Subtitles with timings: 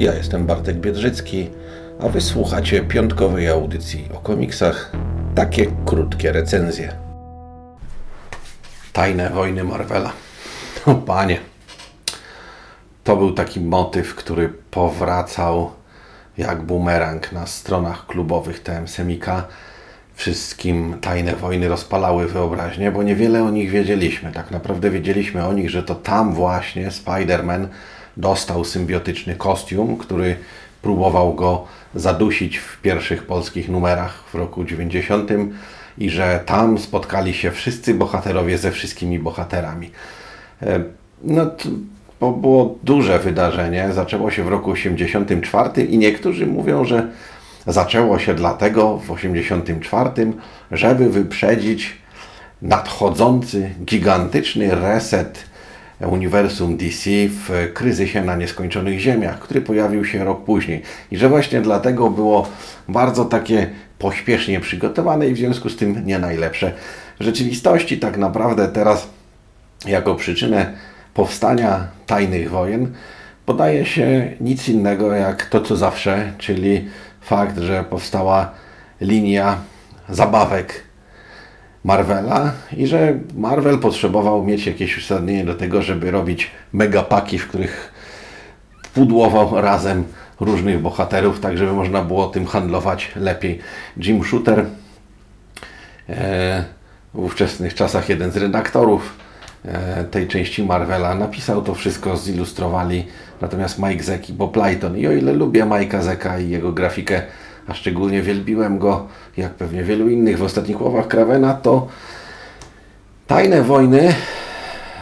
[0.00, 1.50] Ja jestem Bartek Biedrzycki,
[2.00, 4.92] a wysłuchacie piątkowej audycji o komiksach.
[5.34, 6.92] Takie krótkie recenzje.
[8.92, 10.12] Tajne wojny Marvela.
[10.86, 11.38] O panie.
[13.04, 15.70] To był taki motyw, który powracał
[16.38, 19.46] jak bumerang na stronach klubowych TM Semika.
[20.14, 24.32] Wszystkim tajne wojny rozpalały wyobraźnię, bo niewiele o nich wiedzieliśmy.
[24.32, 27.66] Tak naprawdę wiedzieliśmy o nich, że to tam właśnie Spider-Man
[28.20, 30.36] dostał symbiotyczny kostium, który
[30.82, 35.30] próbował go zadusić w pierwszych polskich numerach w roku 90
[35.98, 39.90] i że tam spotkali się wszyscy bohaterowie ze wszystkimi bohaterami.
[40.62, 40.80] E,
[41.22, 41.46] no
[42.20, 43.88] to było duże wydarzenie.
[43.92, 47.08] Zaczęło się w roku 84 i niektórzy mówią, że
[47.66, 50.32] zaczęło się dlatego w 84,
[50.70, 51.96] żeby wyprzedzić
[52.62, 55.49] nadchodzący gigantyczny reset
[56.08, 60.82] uniwersum DC w kryzysie na nieskończonych ziemiach, który pojawił się rok później.
[61.10, 62.48] I że właśnie dlatego było
[62.88, 66.72] bardzo takie pośpiesznie przygotowane i w związku z tym nie najlepsze.
[67.20, 69.08] W rzeczywistości tak naprawdę teraz
[69.86, 70.72] jako przyczynę
[71.14, 72.92] powstania tajnych wojen
[73.46, 76.88] podaje się nic innego jak to co zawsze, czyli
[77.20, 78.50] fakt, że powstała
[79.00, 79.58] linia
[80.08, 80.89] zabawek
[81.84, 87.92] Marvela i że Marvel potrzebował mieć jakieś uzasadnienie do tego, żeby robić megapaki, w których
[88.94, 90.04] pudłował razem
[90.40, 93.58] różnych bohaterów, tak żeby można było tym handlować lepiej.
[93.96, 94.66] Jim Shooter,
[96.08, 96.64] e,
[97.14, 99.16] w ówczesnych czasach jeden z redaktorów
[99.64, 103.06] e, tej części Marvela, napisał to wszystko, zilustrowali
[103.40, 104.98] natomiast Mike Zeck i Bob Lighton.
[104.98, 107.22] I o ile lubię Mike'a Zecka i jego grafikę,
[107.70, 111.88] a szczególnie wielbiłem go, jak pewnie wielu innych w ostatnich łowach Kravena, to
[113.26, 114.14] Tajne Wojny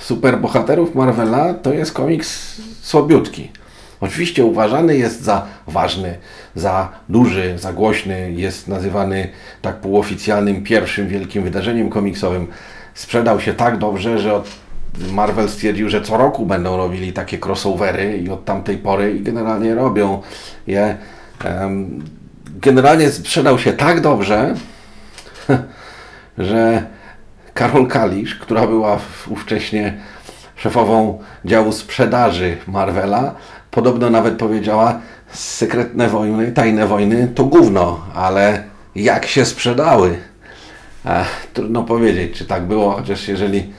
[0.00, 3.50] superbohaterów Marvela to jest komiks słabiutki.
[4.00, 6.18] Oczywiście uważany jest za ważny,
[6.54, 9.28] za duży, za głośny, jest nazywany
[9.62, 12.46] tak półoficjalnym pierwszym wielkim wydarzeniem komiksowym.
[12.94, 14.42] Sprzedał się tak dobrze, że
[15.12, 19.74] Marvel stwierdził, że co roku będą robili takie crossovery i od tamtej pory i generalnie
[19.74, 20.22] robią
[20.66, 20.96] je.
[21.44, 22.23] Um,
[22.54, 24.54] generalnie sprzedał się tak dobrze,
[26.38, 26.86] że
[27.54, 28.98] Karol Kalisz, która była
[29.28, 29.94] ówcześnie
[30.56, 33.34] szefową działu sprzedaży Marvela,
[33.70, 35.00] podobno nawet powiedziała
[35.32, 38.64] sekretne wojny, tajne wojny to gówno, ale
[38.94, 40.18] jak się sprzedały?
[41.06, 43.72] Ech, trudno powiedzieć, czy tak było, chociaż jeżeli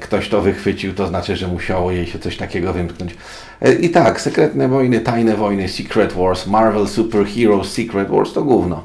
[0.00, 3.16] ktoś to wychwycił, to znaczy, że musiało jej się coś takiego wymknąć.
[3.60, 8.42] E, I tak, sekretne wojny, tajne wojny, Secret Wars, Marvel Super Heroes Secret Wars to
[8.42, 8.84] gówno.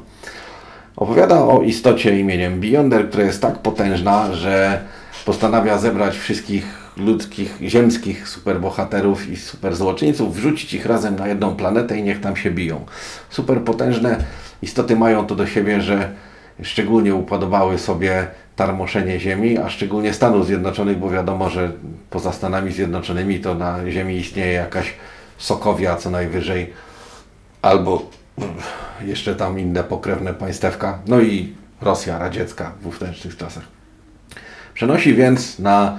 [0.96, 4.80] Opowiada o istocie imieniem Beyonder, która jest tak potężna, że
[5.24, 6.64] postanawia zebrać wszystkich
[6.96, 12.50] ludzkich, ziemskich superbohaterów i superzłoczyńców, wrzucić ich razem na jedną planetę i niech tam się
[12.50, 12.86] biją.
[13.30, 14.16] Superpotężne
[14.62, 16.10] istoty mają to do siebie, że
[16.62, 18.26] szczególnie upodobały sobie
[18.56, 21.72] tarmoszenie Ziemi, a szczególnie Stanów Zjednoczonych, bo wiadomo, że
[22.10, 24.94] poza Stanami Zjednoczonymi to na Ziemi istnieje jakaś
[25.38, 26.72] Sokowia co najwyżej,
[27.62, 28.02] albo
[29.04, 33.64] jeszcze tam inne pokrewne państewka, no i Rosja radziecka w ówczesnych czasach.
[34.74, 35.98] Przenosi więc na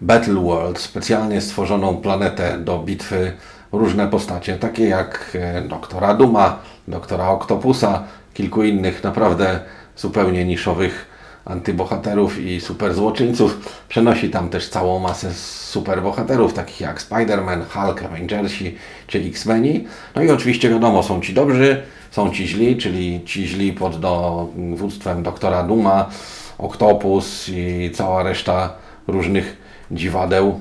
[0.00, 3.32] Battle World, specjalnie stworzoną planetę do bitwy,
[3.72, 8.02] różne postacie, takie jak e, doktora Duma, doktora Octopusa,
[8.34, 9.60] kilku innych naprawdę
[9.96, 11.15] zupełnie niszowych
[11.46, 13.76] antybohaterów i superzłoczyńców.
[13.88, 18.74] Przenosi tam też całą masę superbohaterów, takich jak Spider-Man, Hulk, Avengersi
[19.06, 19.84] czy X-Meni.
[20.14, 25.22] No i oczywiście wiadomo, są ci dobrzy, są ci źli, czyli ci źli pod dowództwem
[25.22, 26.10] doktora Duma,
[26.58, 28.72] Octopus i cała reszta
[29.08, 29.56] różnych
[29.90, 30.60] dziwadeł,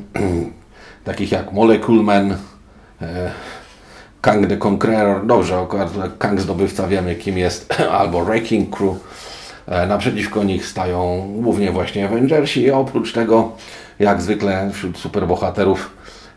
[1.04, 2.38] takich jak Molecule Man,
[3.02, 3.32] e,
[4.22, 5.68] Kang the Conqueror, dobrze,
[6.20, 9.25] Kang zdobywca wiemy kim jest, albo Wrecking Crew.
[9.68, 13.52] E, naprzeciwko nich stają głównie właśnie Avengersi, a oprócz tego,
[14.00, 15.92] jak zwykle wśród superbohaterów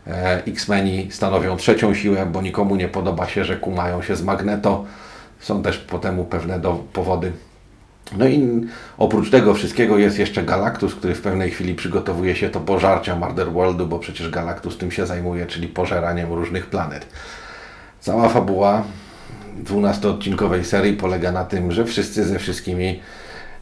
[0.07, 4.85] e, X-Meni stanowią trzecią siłę, bo nikomu nie podoba się, że kumają się z Magneto.
[5.39, 7.31] Są też po temu pewne do, powody.
[8.17, 8.67] No i
[8.97, 13.51] oprócz tego wszystkiego jest jeszcze Galactus, który w pewnej chwili przygotowuje się do pożarcia Murder
[13.51, 17.05] Worldu, bo przecież Galactus tym się zajmuje, czyli pożeraniem różnych planet.
[17.99, 18.83] Cała fabuła
[19.63, 22.99] 12-odcinkowej serii polega na tym, że wszyscy ze wszystkimi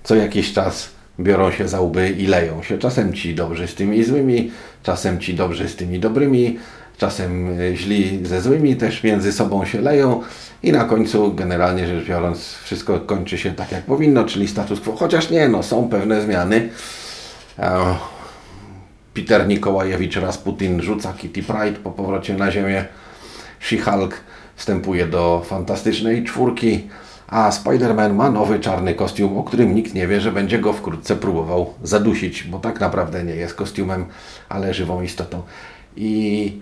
[0.07, 0.89] co jakiś czas
[1.19, 2.77] biorą się za łby i leją się.
[2.77, 4.51] Czasem ci dobrzy z tymi złymi,
[4.83, 6.59] czasem ci dobrzy z tymi dobrymi,
[6.97, 10.23] czasem źli ze złymi też między sobą się leją
[10.63, 14.95] i na końcu generalnie rzecz biorąc wszystko kończy się tak jak powinno, czyli status quo,
[14.95, 16.69] chociaż nie, no są pewne zmiany.
[19.13, 22.85] Peter Nikołajewicz Rasputin rzuca Kitty Pride po powrocie na ziemię.
[23.61, 24.11] She-Hulk
[24.55, 26.87] wstępuje do fantastycznej czwórki,
[27.27, 31.15] a Spider-Man ma nowy czarny kostium, o którym nikt nie wie, że będzie go wkrótce
[31.15, 34.05] próbował zadusić, bo tak naprawdę nie jest kostiumem,
[34.49, 35.41] ale żywą istotą.
[35.95, 36.61] I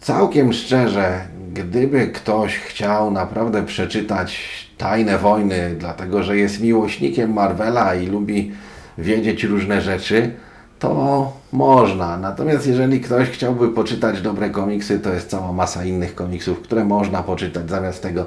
[0.00, 1.20] całkiem szczerze,
[1.52, 4.40] gdyby ktoś chciał naprawdę przeczytać
[4.78, 8.52] Tajne Wojny, dlatego że jest miłośnikiem Marvela i lubi
[8.98, 10.30] wiedzieć różne rzeczy,
[10.78, 12.16] to można.
[12.16, 17.22] Natomiast jeżeli ktoś chciałby poczytać dobre komiksy, to jest cała masa innych komiksów, które można
[17.22, 18.26] poczytać zamiast tego,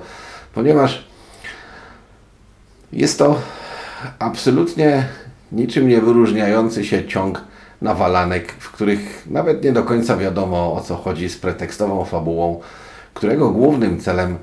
[0.54, 1.11] ponieważ
[2.94, 3.42] jest to
[4.20, 5.06] absolutnie
[5.52, 7.44] niczym nie wyróżniający się ciąg
[7.82, 12.62] nawalanek, w których nawet nie do końca wiadomo o co chodzi z pretekstową fabułą,
[13.14, 14.38] którego głównym celem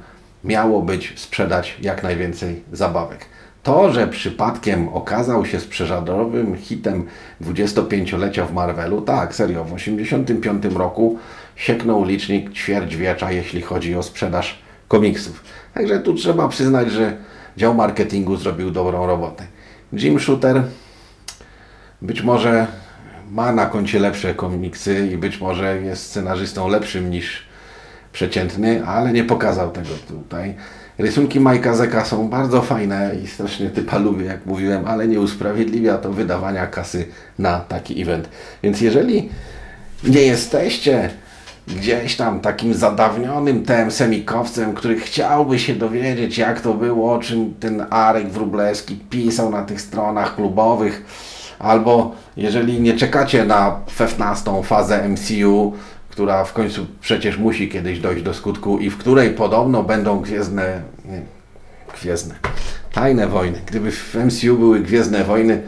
[0.45, 3.27] miało być sprzedać jak najwięcej zabawek.
[3.62, 7.06] To, że przypadkiem okazał się sprzedażowym hitem
[7.43, 11.19] 25-lecia w Marvelu, tak, serio, w 1985 roku
[11.56, 14.59] sieknął licznik ćwierćwiecza, jeśli chodzi o sprzedaż
[14.89, 15.45] komiksów.
[15.75, 17.17] Także tu trzeba przyznać, że
[17.58, 19.46] dział marketingu zrobił dobrą robotę.
[19.93, 20.62] Jim Shooter
[22.02, 22.66] być może
[23.31, 27.43] ma na koncie lepsze komiksy i być może jest scenarzystą lepszym niż
[28.12, 30.55] przeciętny, ale nie pokazał tego tutaj.
[30.99, 35.99] Rysunki Majka Zeka są bardzo fajne i strasznie typa lubię, jak mówiłem, ale nie usprawiedliwia
[35.99, 37.06] to wydawania kasy
[37.38, 38.28] na taki event.
[38.62, 39.28] Więc jeżeli
[40.04, 41.11] nie jesteście
[41.76, 47.55] gdzieś tam takim zadawnionym tem semikowcem, który chciałby się dowiedzieć, jak to było, o czym
[47.61, 51.05] ten Arek Wróblewski pisał na tych stronach klubowych,
[51.59, 55.73] albo jeżeli nie czekacie na 15 fazę MCU,
[56.11, 60.82] która w końcu przecież musi kiedyś dojść do skutku i w której podobno będą gwiezdne,
[61.05, 61.23] nie,
[62.00, 62.35] gwiezdne,
[62.93, 63.61] tajne wojny.
[63.67, 65.62] Gdyby w MCU były gwiezdne wojny,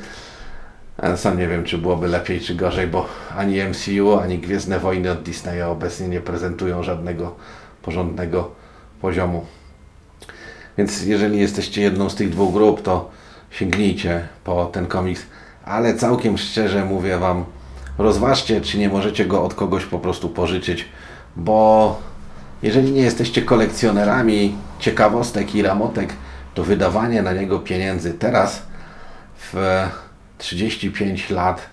[1.17, 3.07] sam nie wiem, czy byłoby lepiej, czy gorzej, bo
[3.37, 7.35] ani MCU, ani Gwiezdne Wojny od Disneya obecnie nie prezentują żadnego
[7.83, 8.51] porządnego
[9.01, 9.47] poziomu.
[10.79, 13.11] Więc jeżeli jesteście jedną z tych dwóch grup, to
[13.51, 15.23] sięgnijcie po ten komiks.
[15.65, 17.45] Ale całkiem szczerze mówię Wam,
[17.99, 20.89] rozważcie, czy nie możecie go od kogoś po prostu pożyczyć,
[21.37, 21.99] bo
[22.63, 26.13] jeżeli nie jesteście kolekcjonerami ciekawostek i ramotek,
[26.55, 28.63] to wydawanie na niego pieniędzy teraz
[29.53, 29.85] w
[30.41, 31.67] 35 lat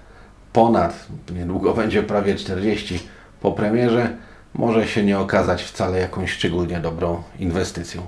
[0.54, 3.00] ponad, niedługo będzie prawie 40
[3.42, 4.18] po premierze,
[4.54, 8.02] może się nie okazać wcale jakąś szczególnie dobrą inwestycją.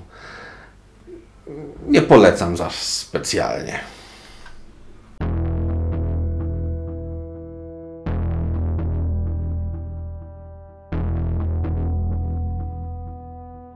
[1.86, 3.80] Nie polecam zaś specjalnie.